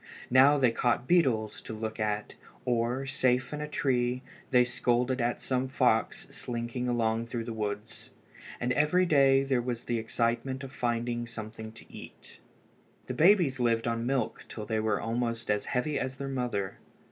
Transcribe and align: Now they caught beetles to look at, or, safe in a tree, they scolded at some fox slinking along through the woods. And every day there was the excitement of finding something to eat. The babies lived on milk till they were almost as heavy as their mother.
Now 0.31 0.57
they 0.57 0.71
caught 0.71 1.07
beetles 1.07 1.61
to 1.61 1.75
look 1.75 1.99
at, 1.99 2.33
or, 2.65 3.05
safe 3.05 3.53
in 3.53 3.61
a 3.61 3.67
tree, 3.67 4.23
they 4.49 4.65
scolded 4.65 5.21
at 5.21 5.39
some 5.43 5.67
fox 5.67 6.25
slinking 6.31 6.87
along 6.87 7.27
through 7.27 7.43
the 7.43 7.53
woods. 7.53 8.09
And 8.59 8.73
every 8.73 9.05
day 9.05 9.43
there 9.43 9.61
was 9.61 9.83
the 9.83 9.99
excitement 9.99 10.63
of 10.63 10.71
finding 10.71 11.27
something 11.27 11.71
to 11.73 11.85
eat. 11.93 12.39
The 13.05 13.13
babies 13.13 13.59
lived 13.59 13.87
on 13.87 14.07
milk 14.07 14.45
till 14.47 14.65
they 14.65 14.79
were 14.79 14.99
almost 14.99 15.51
as 15.51 15.65
heavy 15.65 15.99
as 15.99 16.17
their 16.17 16.27
mother. 16.27 16.79